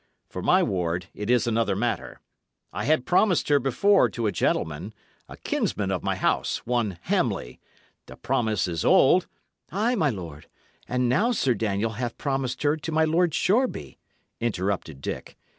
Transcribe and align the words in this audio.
For 0.31 0.41
my 0.41 0.63
ward, 0.63 1.05
it 1.13 1.29
is 1.29 1.45
another 1.45 1.75
matter; 1.75 2.21
I 2.73 2.85
had 2.85 3.05
promised 3.05 3.49
her 3.49 3.59
before 3.59 4.09
to 4.09 4.25
a 4.25 4.31
gentleman, 4.31 4.95
a 5.29 5.37
kinsman 5.37 5.91
of 5.91 6.01
my 6.01 6.15
house, 6.15 6.65
one 6.65 6.97
Hamley; 7.03 7.59
the 8.07 8.15
promise 8.15 8.67
is 8.67 8.83
old" 8.83 9.27
"Ay, 9.71 9.93
my 9.93 10.09
lord, 10.09 10.47
and 10.87 11.07
now 11.07 11.31
Sir 11.31 11.53
Daniel 11.53 11.91
hath 11.91 12.17
promised 12.17 12.63
her 12.63 12.75
to 12.77 12.91
my 12.91 13.05
Lord 13.05 13.35
Shoreby," 13.35 13.99
interrupted 14.39 15.01
Dick. 15.01 15.37